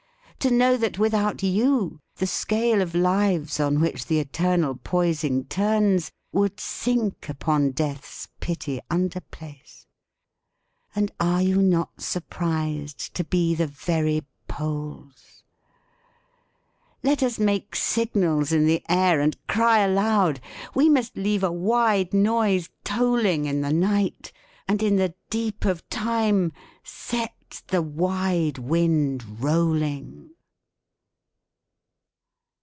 To 0.41 0.49
know 0.49 0.75
that, 0.75 0.97
without 0.97 1.43
you, 1.43 1.99
the 2.15 2.25
scale 2.25 2.81
of 2.81 2.95
lives 2.95 3.59
on 3.59 3.79
which 3.79 4.07
the 4.07 4.19
eternal 4.19 4.73
poising 4.73 5.45
turns 5.45 6.11
would 6.31 6.59
sink 6.59 7.29
upon 7.29 7.73
death's 7.73 8.27
pitty 8.39 8.79
under 8.89 9.19
place? 9.21 9.85
And 10.95 11.11
are 11.19 11.43
you 11.43 11.61
not 11.61 12.01
surprised 12.01 13.13
to 13.13 13.23
be 13.23 13.53
the 13.53 13.67
very 13.67 14.25
poles? 14.47 15.43
Let 17.03 17.21
us 17.21 17.37
make 17.37 17.75
signals 17.75 18.51
in 18.51 18.65
the 18.65 18.83
air 18.89 19.21
and 19.21 19.37
cry 19.45 19.81
aloud. 19.81 20.41
We 20.73 20.89
must 20.89 21.15
leave 21.15 21.43
a 21.43 21.51
wide 21.51 22.15
noise 22.15 22.67
tolling 22.83 23.45
in 23.45 23.61
the 23.61 23.71
night; 23.73 24.31
and 24.67 24.81
in 24.81 24.95
the 24.95 25.13
deep 25.29 25.65
of 25.65 25.87
time, 25.89 26.51
set 26.83 27.35
the 27.67 27.81
wide 27.81 28.57
wind 28.57 29.41
rolling. 29.43 30.29